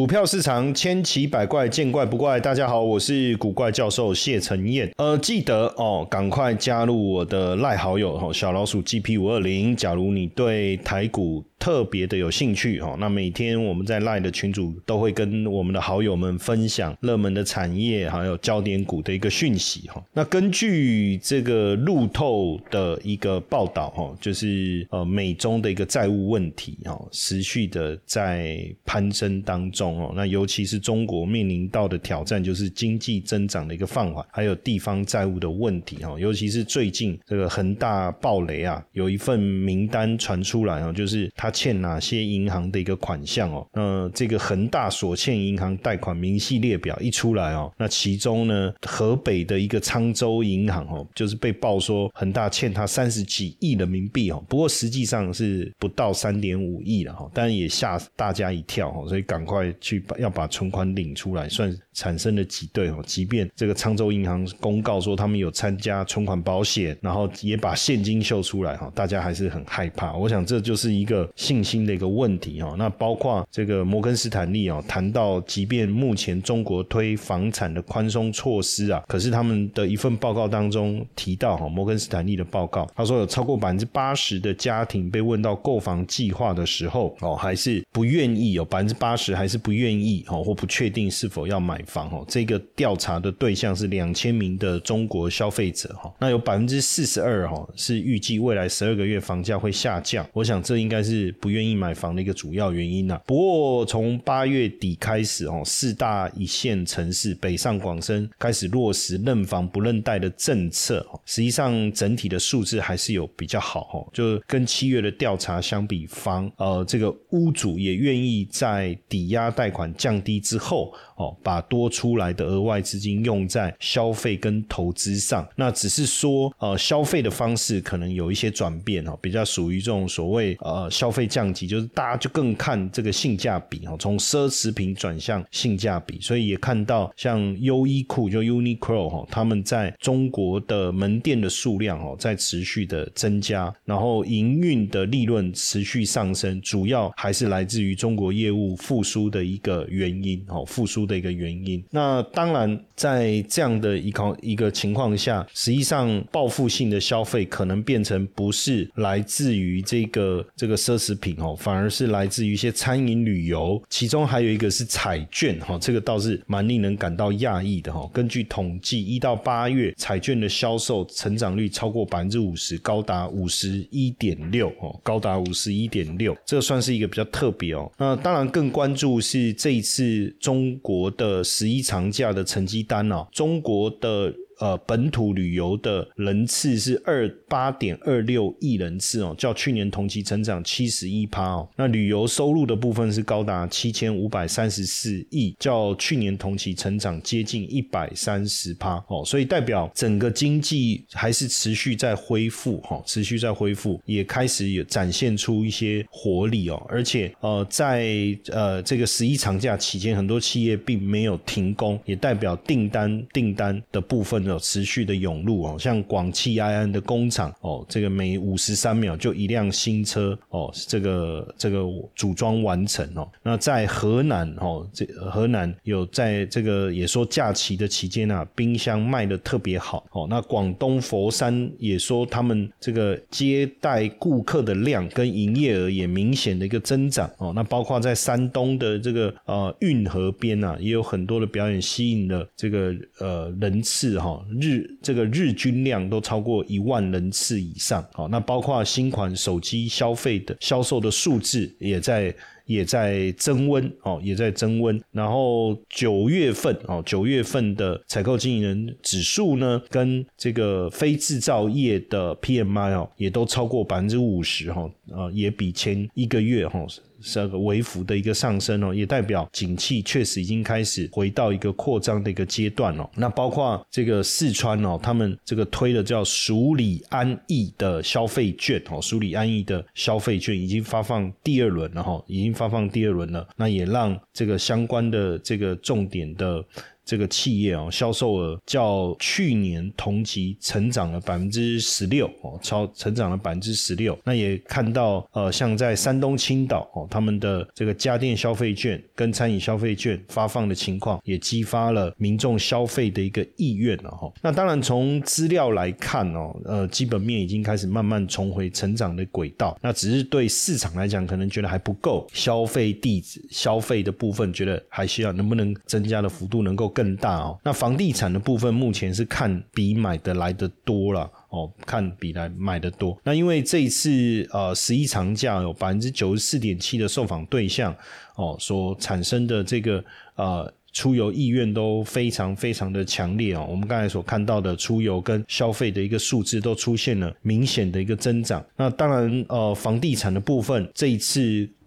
[0.00, 2.40] 股票市场千奇百怪，见怪不怪。
[2.40, 4.90] 大家好，我是古怪教授谢承彦。
[4.96, 9.76] 呃，记得哦，赶快加入我的赖好友哦，小老鼠 GP 五二零。
[9.76, 20.02] 假如你对台股，特别的有兴趣哈，那每天我们在赖的群组都会跟我们的好友们分享热门的产业还有焦点股的一个讯息哈。
[20.14, 30.12] 那根据这个路透的一个报道哈，就是呃美中的一个债务问题哈，持续的在攀升当中哦。
[30.16, 36.18] 那尤其是中国面临到的挑战就是经济增长的一个放缓，还有地方债务的问题哈。
[36.18, 41.48] 尤其是最近这个恒大暴雷啊，有一份名单传出来哦，就是他。
[41.60, 43.66] 欠哪些银行的一个款项哦？
[43.74, 63.02] 那这个恒大所欠银行贷款明细列表一出来哦，那其中呢，河北的一个沧州银行哦，就是被曝说恒大欠他三十几亿人民币哦，不过实际上是不到三点五亿了哈，但也吓大家一跳哈，所以赶快去把要把存款领出来，算产生了挤兑哦。
[63.06, 70.14] 即便这个沧州银行公告说他们有参加存款保险，然后也把现金秀出来哈，大家还是很害怕。
[70.14, 71.28] 我想这就是一个。
[71.36, 92.24] 信心的一个问题哈，那包括这个摩根斯坦利啊，谈到即便目前中国推房产的宽松措施啊，可是他们的一份报告当中提到哈，摩根斯坦利的报告，他说有超过百分之八十的家庭被问到购房计划的时候哦，还是不愿意有百分之八十还是不愿意哦，或不确定是否要买房哦。
[92.28, 101.34] 这个调查的对象是两千名的中国消费者哈，那有百分之四十二哈是预计未来十二个月房价会下降，我想这应该是。
[101.40, 103.18] 不愿意买房的一个主要原因呐。
[103.26, 114.06] 不过从八月底开始哦，四大一线城市北上广深开始落实认房不认贷的政策实际上整体的数字还是有比较好哦。
[114.12, 125.48] 就跟七月的调查相比，房呃这个屋主也愿意在抵押贷款降低之后哦，把多出来的额外资金用在消费跟投资上。
[125.54, 131.20] 那只是说呃消费的方式可能有一些转变哦，比较属于这种所谓呃消费。
[131.30, 151.84] 降级，就是大家就更看这个性价比哦，从奢侈品转向性价比，所以也看到像优衣库就 Uniqlo 哈，他们在中国的门店的数量哦在持续的增加，然后营运的利润持续上升，主要还是来自于中国业务复苏的一个原因哦，复苏的一个原因。
[151.90, 161.10] 那当然，在这样的一个一个情况下，实际上报复性的消费可能变成不是来自于这个这个奢侈。
[161.20, 168.08] 品哦，反而是来自于一些餐饮旅游，其中还有一个是彩券哈，这个倒是蛮令人感到讶异的哈。
[168.12, 177.90] 根据统计，一到八月彩券的销售成长率超过百分之五十，高达五十一点六哦，高达五十一点六，这算是一个比较特别哦。
[177.98, 184.34] 那当然更关注是这一次中国的十一长假的成绩单哦，中国的。
[184.60, 191.68] 呃，本土旅游的人次是二八点二六亿人次哦，较去年同期成长七十一趴哦。
[191.76, 199.24] 那旅游收入的部分是高达七千五百三十四亿，较去年同期成长接近一百三十趴哦。
[199.24, 206.86] 所以代表整个经济还是持续在恢复哈，持续在恢复，也开始有展现出一些活力哦。
[206.86, 208.14] 而且呃，在
[208.52, 214.49] 呃这个十一长假期间，很多企业并没有停工，也代表订单订单的部分。
[214.50, 221.84] 有持续的涌入哦，像广汽埃安的工厂哦，这个每五十三秒就一辆新车哦，这个这个
[222.14, 223.26] 组装完成哦。
[223.42, 230.26] 那在河南哦，这河南有在这个也说假期的期间啊，冰箱卖的特别好哦。
[230.28, 237.52] 那广东佛山也说他们这个接待顾客的量跟营业额也明显的一个增长哦。
[237.54, 244.39] 那包括在山东的这个呃运河边啊，也有很多的表演吸引了这个呃人次哈。
[244.60, 252.34] 日这个日均量都超过一万人次以上，好，那包括新款手机消费的销售的数字也在
[252.66, 255.00] 也在增温，哦，也在增温。
[255.10, 266.86] 然后九月份，哦，九月份的采购经理人指数呢，跟这个非制造业的 PMI 哦，也都超过百分之五十，哈，啊，也比前一个月，哈。
[267.22, 273.08] 这个微幅的一个上升哦，也代表景气确实已经开始回到一个扩张的一个阶段哦。
[273.16, 283.46] 那包括这个四川哦，他们这个推的叫“蜀里安逸”的消费券哦，“蜀里安逸”的消费券已经发放第二轮了哈，已经发放第二轮了。
[283.56, 286.64] 那也让这个相关的这个重点的。
[287.10, 294.16] 这个企业哦，销售额较去年同期成长了百分之十六哦，超成长了百分之十六。
[294.22, 304.32] 那也看到呃，像在山东青岛哦，他们的这个家电消费券跟餐饮消费券发放的情况，也激发了民众消费的一个意愿了哈。
[304.40, 309.76] 那当然从资料来看哦，呃，基本面已经开始慢慢重回成长的轨道。
[309.82, 317.58] 那只是对市场来讲，可能觉得还不够，消费地址消费的部分觉得还需要能不能增加的幅度能够更更大哦。
[317.64, 323.18] 那房地产的部分目前是看比买的来的多了哦，看比来买的多。
[323.24, 327.94] 那因为这一次呃十一长假有百分之九十四点七的受访对象
[328.36, 330.04] 哦所产生的这个
[330.34, 330.72] 呃。
[330.92, 338.60] 出游意愿都非常非常的强烈哦，我们刚才所看到的出游跟消费的一个数字都出现了明显的一个增长。
[338.76, 341.40] 那当然，呃，房地产的部分这一次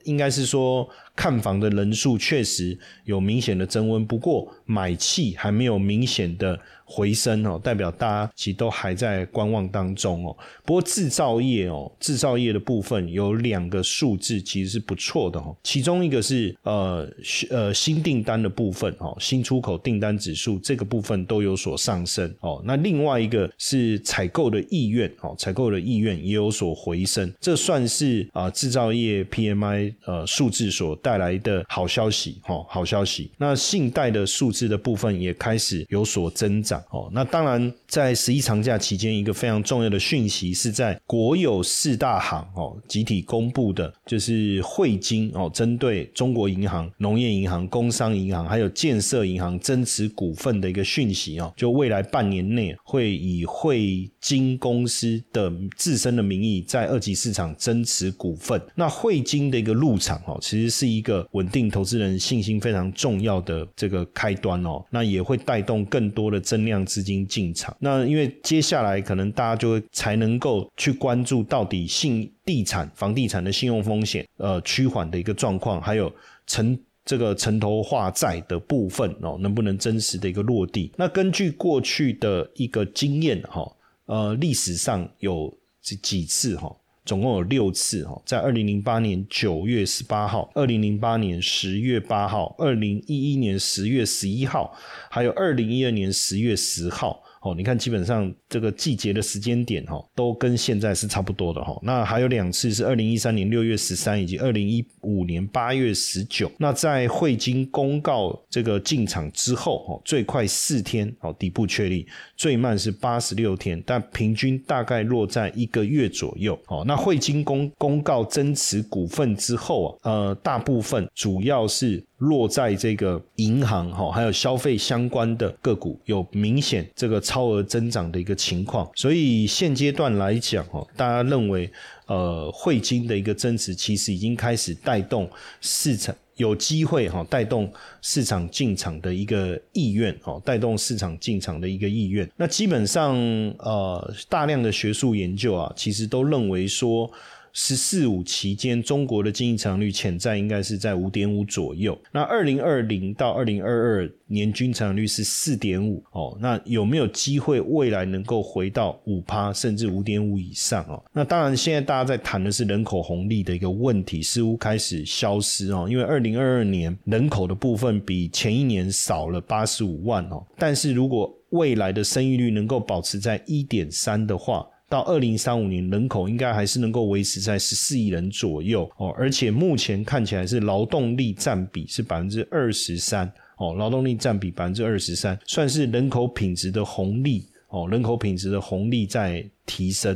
[0.05, 6.59] 应该是说看房的人数确实有明显的增温，不过买气还没有明显的。
[6.85, 10.37] 回升哦，代表大家其实都还在观望当中哦。
[10.63, 15.55] 不过制造业哦，制造业的部分有两个数字其实是不错的哦。
[15.63, 17.09] 其中一个是呃
[17.49, 22.61] 呃新订单的部分哦，新出口订单指数这个部分都有所上升哦。
[22.65, 33.29] 那另外一个是采购的意愿哦，采购的意愿也有所回升，这算是啊制造业 PMI 呃数字所带来的好消息哦，好消息。
[33.37, 36.81] 那信贷的数字的部分也开始有所增长。
[36.89, 58.61] 哦，那当然，在十一长假期间，一个非常重要的讯息是在国有四大行哦集体公布的，就是汇金哦，针对中国银行、农业银行、工商银行还有建设银行增持股份的一个讯息哦，就未来半年内会以汇金公司的自身的名义在二级市场增持股份。
[58.75, 66.63] 那汇金的一个入场哦，其实是一个稳定投资人信心非常重要的这个开端哦，那也会带动更多的增。
[66.63, 76.09] 量资金进场，那因为接下来可能大家就会才能够去关注到底信地产、房地产的信用风险呃趋缓的一个状况，还有
[76.47, 80.89] 城这个城投化债的部分哦，能不能真实的一个落地？
[80.95, 83.69] 那根据过去的一个经验哈，
[84.05, 86.73] 呃，历史上有几几次哈。
[87.05, 94.73] 总共有六次哈，在二零零八年九月十八号、二零零八年十月八号、二零一一年十月十一号，
[95.09, 97.21] 还有二零一二年十月十号。
[97.43, 101.77] 哦，你看，基本上这个季节的时间点哈，都跟现在是差不多的哈。
[101.83, 106.49] 那还有两次是二零一三年六月十三以及二零一五年八月十九。
[106.57, 112.07] 那在汇金公告这个进场之后，哈，最快四天哦底部确立，
[112.37, 116.57] 最慢是八十六天，但平均大概落在一个月左右。
[116.67, 122.01] 哦，那汇金公公告增持股份之后啊，呃，大部分主要是。
[122.23, 131.69] 落在这个银行哈，还有消费相关的个股有明显这个超额增长的一个情况，所以现阶段来讲哈，大家认为
[132.07, 135.29] 呃汇金的一个增值其实已经开始带动
[135.59, 137.71] 市场有机会哈，带动
[138.01, 142.29] 市场进场的一个意愿哦，带动市场进场的一个意愿。
[142.37, 143.15] 那基本上
[143.59, 147.11] 呃大量的学术研究啊，其实都认为说。
[147.55, 151.95] 十四五期间，中国的经济成长率潜在应该是在五点五左右。
[152.11, 156.35] 那二零二零到二零二二年均成长率是四点五哦。
[156.41, 161.03] 那有没有机会未来能够回到五趴甚至五点五以上哦？
[161.13, 165.85] 那当然，现在大家在谈的是人口红利的一个问题，似乎开始消失哦。
[165.87, 170.43] 因为二零二二年人口的部分比前一年少了八十五万哦。
[170.57, 183.25] 但是如果未来的生育率能够保持在一点三的话，到二零三五年，人口应该还是能够维持在十四亿人左右哦，而且目前看起来是劳动力占比是百分之二十三
[183.57, 190.15] 哦，劳动力占比百分之二十三，算是人口品质的红利哦，人口品质的红利在提升。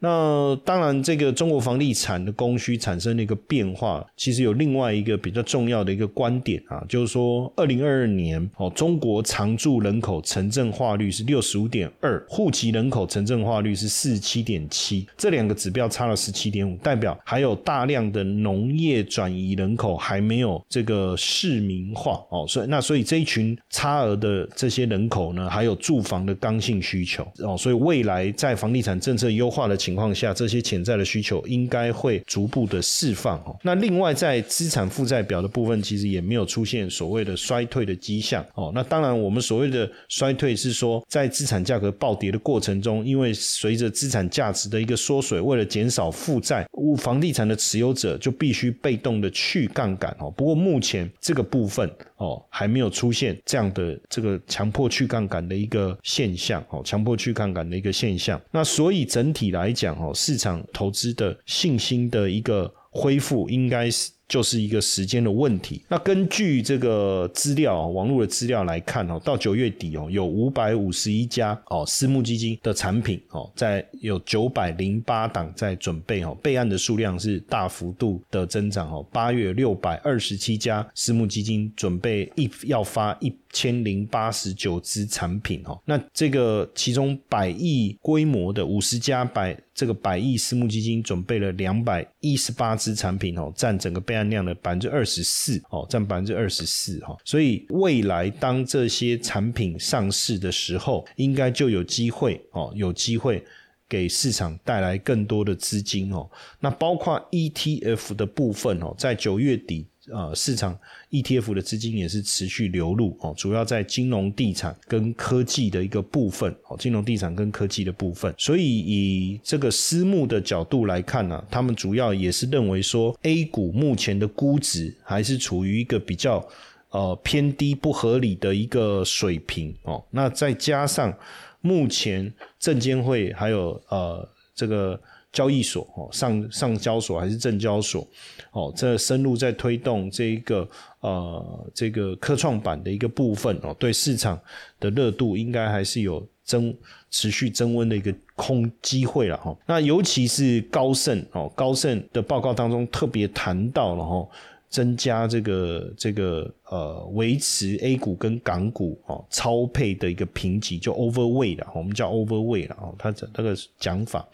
[0.00, 29.76] 那当然，这个中国房地产的供需产生了一个变化，其实有另外一个比较重要的一个观点啊，就是说，二零二二年哦，中国常住人口城镇化率是六十五点二，户籍人口城镇化率是四十七点七，这两个指标差了十七点五，代表还有大量的农业转移人口还没有这个市民化哦，所以那所以这一群差额的这些人口呢，还有住房的刚性需求哦，所以未来在房地产政策优化的。
[29.87, 33.56] 情情况下，这些潜在的需求应该会逐步的释放哦。
[33.62, 38.70] 那另外，在资产负债表的部分，其实也没有出现所谓的衰退的迹象哦。
[38.74, 46.66] 那当然，我们所谓的衰退是说，在资产价格暴跌的过程中，因为随着资产价值的一个缩水，为了减少负债，
[46.98, 50.30] 房地产的持有者就必须被动的去杠杆哦。
[50.32, 58.38] 不过目前这个部分哦，还没有出现这样的这个强迫去杠杆的一个现象哦，强迫去杠杆的一个现象。
[58.50, 59.72] 那所以整体来。
[59.78, 64.17] 讲哦，市场投资的信心的一个恢复，应该是。
[64.28, 65.82] 就是一个时间的问题。
[65.88, 79.06] 那根据这个资料，网络的资料来看哦，到九月底哦，有五百五十一家哦私募基金的产品哦，在有九百零八档在准备哦，备案的数量是大幅度的增长哦。
[79.10, 103.44] 八月六百二十七家私募基金准备一要发一千零八十九支产品哦，那这个其中百亿规模的五十家百这个百亿私募基金准备了两百一十八支产品哦，占整个备案量的百分之二十四哦，占百分之二十四哈，所以未来当这些产品上市的时候，应该就有机会哦，有机会
[103.88, 106.28] 给市场带来更多的资金哦。
[106.60, 109.86] 那包括 ETF 的部分哦，在九月底。
[110.12, 110.78] 呃，市场
[111.10, 118.34] ETF 的资金也是持续流入哦，主要在金融、地产跟科技的一个部分哦，金融、地产跟科技的部分。
[118.38, 126.46] 所以以这个私募的角度来看呢，他们主要也是认为说，A 股目前的估值还是处于一个比较
[126.90, 130.04] 呃偏低、不合理的一个水平哦。
[130.10, 131.16] 那再加上
[131.60, 135.00] 目前证监会还有呃这个。
[135.38, 138.04] 交易所哦，上上交所还是证交所
[138.50, 140.68] 哦，这深入在推动这一个
[140.98, 144.36] 呃这个科创板的一个部分哦，对市场
[144.80, 146.74] 的热度应该还是有增
[147.08, 149.56] 持续增温的一个空机会了哈。
[149.64, 154.28] 那尤其是高盛哦，高盛的报告当中特别谈到了哈，
[154.68, 164.26] 增加这个这个呃维持 A 股跟港股哦超配的一个评级，就 overweight 我们叫 overweight 了哦，它这那个讲法。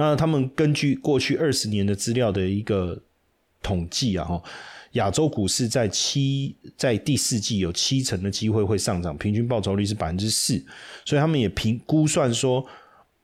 [0.00, 2.96] 那他们根据过去二十年的资料的一个
[3.60, 4.40] 统计啊，哈，
[4.92, 10.64] 亚洲股市在七在第四季有七成的机会会上涨，平均报酬率是百分之四，
[11.04, 12.64] 所以他们也评估算说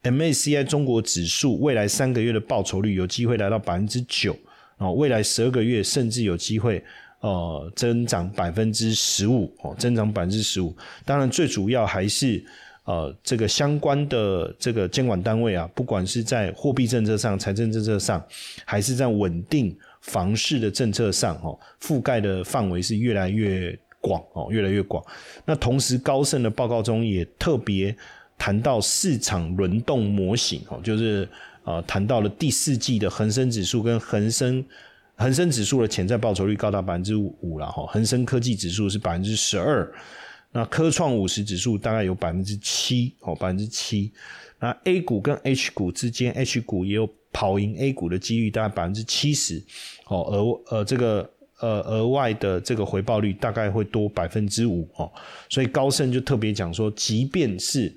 [0.02, 4.37] ，MACI 中国指数未来三个月的报酬率有机会来到百分之九，
[4.78, 6.83] 哦，未来十二个月甚至有机会
[7.21, 12.45] 呃增长百分之十五，哦，增长百分之十五，当然最主要还是。
[12.85, 18.23] 呃，这个相关的这个监管单位啊，不管是在货币政策上、财政政策上，
[18.67, 25.03] 还是在稳定房市的政策上，哦，覆盖的范围是越来越广哦，越来越广。
[25.47, 27.97] 那同时，高盛的报告中也特别
[28.37, 31.26] 谈到市场轮动模型哦，就是
[31.64, 34.62] 呃，谈到了第四季的恒生指数跟恒生
[35.17, 39.91] 恒生指数的潜在报酬率高达百分之五了哈，恒生科技指数是百分之十二。
[40.57, 44.13] 那科创五十指数大概有百分之七哦，百分之七。
[44.61, 49.61] 那 A 股跟 H 股之间，H 股也有跑赢 A 股的几率，大概百分之七十
[50.07, 50.21] 哦。
[50.21, 55.11] 额呃这个呃额外的这个回报率大概会多百分之五哦。
[55.51, 57.93] 所以高盛就特别讲说，即便是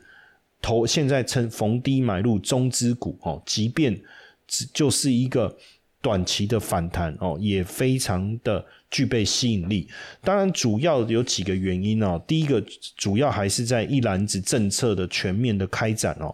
[0.60, 3.96] 投现在趁逢低买入中资股哦，即便
[4.48, 5.56] 只就是一个
[6.02, 8.66] 短期的反弹哦，也非常的。
[8.90, 9.86] 具备吸引力，
[10.22, 12.18] 当然主要有几个原因哦。
[12.26, 12.64] 第一个
[12.96, 16.34] 主要还是在一篮子政策的全面的开展哦，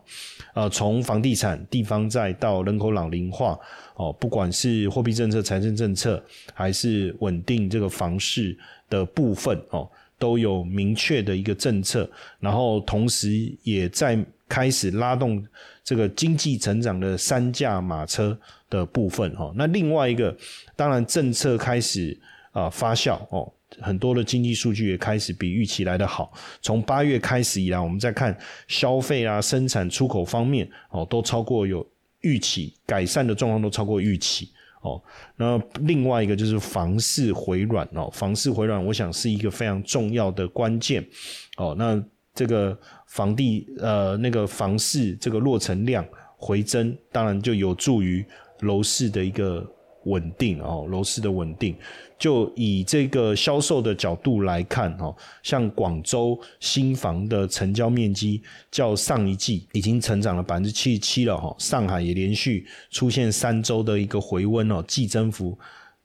[0.54, 3.58] 呃，从房地产、地方债到人口老龄化
[3.96, 8.56] 哦，不管是货币政策、财政政策，还是稳定这个房市
[8.88, 9.90] 的部分哦，
[10.24, 13.30] 都有明确的一个政策，然后同时
[13.64, 15.46] 也在开始拉动
[15.84, 18.38] 这个经济成长的三驾马车
[18.70, 19.52] 的部分哦。
[19.58, 20.34] 那另外一个，
[20.78, 22.18] 当然政策开始。
[22.54, 23.52] 啊，发酵哦，
[23.82, 26.32] 很多的经济数据也开始比预期来的好。
[26.62, 28.38] 从八月开始以来，我们再看
[28.68, 31.84] 消费啊、生产、出口方面哦，都超过有
[32.22, 34.50] 预期，改善的状况都超过预期
[34.84, 35.02] 哦。
[35.36, 41.04] 那另外一个就是房市回软哦，房市回软，我想是一个非常重要的关键
[41.58, 41.76] 哦。
[41.78, 42.00] 那
[42.36, 46.06] 这个房地呃那个房市这个落成量。
[46.46, 48.26] 回增，当然就有助于
[48.64, 49.66] 楼市的一个
[50.06, 51.76] 稳定哦，楼市的稳定。
[52.18, 58.42] 就以这个销售的角度来看，哦，像广州新房的成交面积
[58.72, 61.54] 较上一季已经成长了百分之七十七了，哈。
[61.60, 65.58] 上海也连续出现三周的一个回温哦，季增幅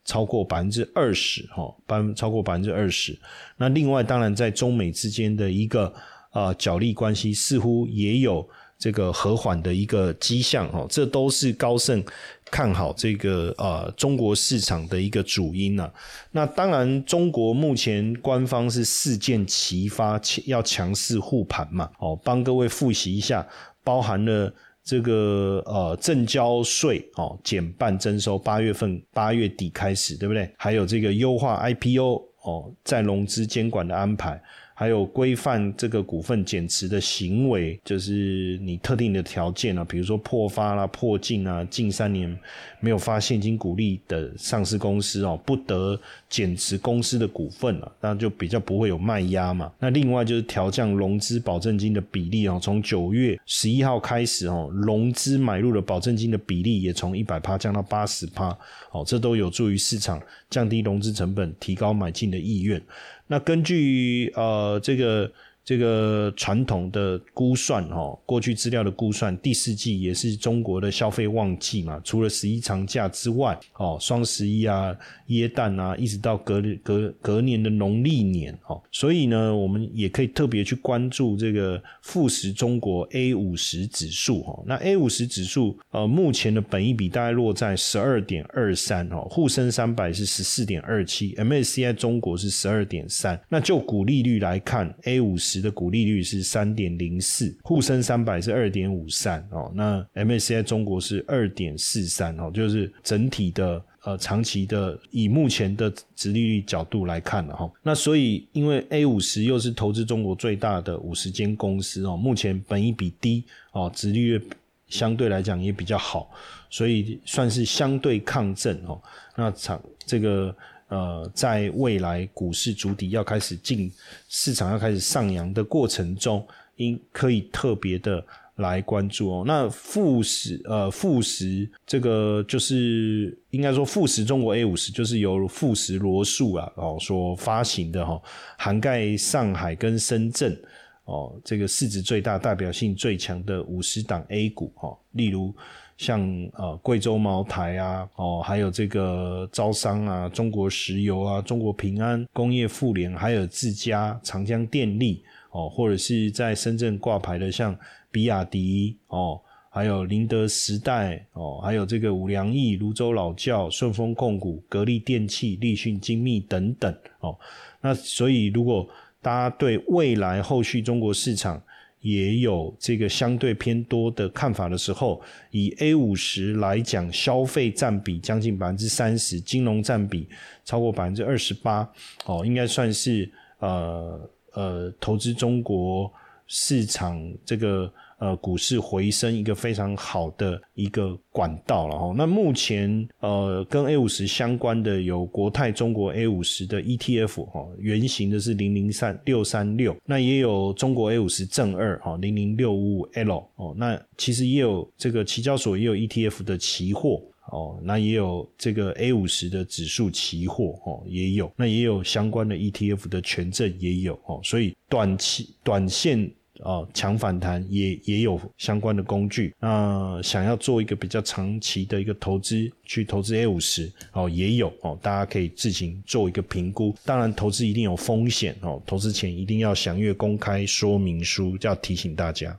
[0.04, 3.16] 超过百分之二十，哈，百超过百分之二十。
[3.56, 5.92] 那另外，当然在中美之间的一个
[6.32, 12.02] 呃角力关系，似乎也有这个和缓的一个迹象，哦，这都是高盛。
[12.50, 15.90] 看好这个呃中国市场的一个主因呢？
[16.30, 21.90] 那当然，中国目前官方是四箭齐发，要强势护盘嘛。
[21.98, 23.46] 哦，帮各位复习一下，
[23.84, 24.50] 包含了
[24.82, 30.50] 这个呃正交税哦减半征收，八月份八月底开始，对不对？
[30.56, 34.42] 还有这个优化 IPO 哦再融资监管的安排。
[34.78, 42.38] 还有规范这个股份减持的行为，就是你特定的条件啊，比如说破发啦、破净啊，近三年
[42.78, 49.72] 没有发现金股利的上市公司哦，不得减持公司的股份了，那就比较不会有卖压嘛。
[49.80, 58.56] 那另外就是调降融资保证金的比例哦，从九月十一号开始哦，融资买入的保证金的比例也从一百趴降到八十趴，
[58.92, 62.80] 哦，这都有助于市场降低融资成本，提高买进的意愿。
[63.28, 65.30] 那根据呃这个。
[65.68, 72.00] 这个传统的估算，哈，过去资料的估算，第四季也是中国的消费旺季嘛。
[72.02, 74.96] 除了十一长假之外，哦，双十一啊、
[75.26, 84.62] 耶诞啊，一直到隔隔隔年的农历年，哦，所以呢，我们也可以特别去关注这个富时中国 A 五十指数，哈。
[84.64, 93.38] 那 A 五十指数，呃，目前的本益比大概落在十二点二三，哦，沪深三百是十四点二七，MSCI 中国是十二点三。
[93.50, 95.57] 那就股利率来看，A 五十。
[95.60, 114.42] 的股利率是三点零四，沪深三百是二点五三哦，那 MSCI 中国是二点四三哦，就是整体的呃长期的以目前的殖利率角度来看了哈，那所以因为 A 五十又是投资中国最大的五十间公司哦，目前本益比低哦，殖利率
[114.88, 116.30] 相对来讲也比较好，
[116.70, 119.00] 所以算是相对抗震哦，
[119.36, 120.54] 那长这个。
[120.88, 123.92] 呃，在未来股市主底要开始进
[124.28, 128.24] 市场要开始上扬的过程中，应可以特别的
[128.56, 129.44] 来关注哦。
[129.46, 138.20] 那富时呃富时这个就是应该说富时中国 A 五十就是由富时罗素啊哦所发行的哈，
[138.56, 140.58] 涵盖上海跟深圳
[141.04, 145.54] 哦，这个市值最大、代表性最强的五十档 A 股哈，例如。
[145.98, 146.22] 像
[146.54, 157.76] 呃贵州茅台啊，哦，还有这个招商啊，中国石油啊，中国平安工业富联，还有自家长江电力哦，或者是在深圳挂牌的像
[158.12, 167.36] 比亚迪哦，还有宁德时代哦，还有这个五粮液、泸州老窖、顺丰控股、格力电器、立讯精密等等哦。
[167.80, 168.88] 那所以如果
[169.20, 171.60] 大家对未来后续中国市场，
[172.00, 180.28] 也有这个相对偏多的看法的时候，以 A 五十来讲，消费占比将近百分之三十，金融占比
[180.64, 181.88] 超过百分之二十八，
[182.26, 186.12] 哦，应该算是呃呃投资中国
[186.46, 187.92] 市场这个。
[188.18, 192.12] 呃，股市回升一个非常好的一个管道了哈。
[192.16, 213.08] 那目前呃，跟 A 五十相关的有国泰中国 A 五十的 ETF 哈，原型的是零零三六三六，那也有中国 A 五十正二哈零零六五五 L 哦，那其实也有这个期交所也有 ETF 的期货哦，那也有这个 A 五十的指数期货哦，也有，那也有相关的 ETF
[213.08, 216.28] 的权证也有哦，所以短期短线。
[216.64, 219.54] 哦，强反弹也也有相关的工具。
[219.60, 226.94] 那想要做一个比较长期的一个投资，去投资 A 五十哦，也有哦，大家可以自行做一个评估。
[227.04, 232.58] 当然，投资一定有风险哦，投资前一定要详阅公开说明书，要提醒大家。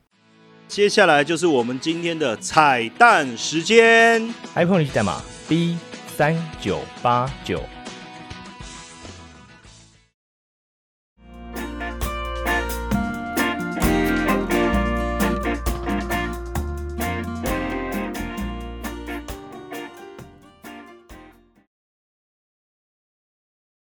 [0.67, 4.21] 接下来就是我们今天的彩蛋时间
[4.53, 5.75] ，iPhone 历史代码 B
[6.15, 7.78] 三九八九。